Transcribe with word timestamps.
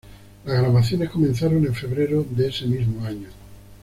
Las 0.45 0.57
grabaciones 0.59 1.11
comenzaron 1.11 1.63
en 1.63 1.75
febrero 1.75 2.25
de 2.27 2.47
ese 2.47 2.65
mismo 2.65 3.05
año. 3.05 3.29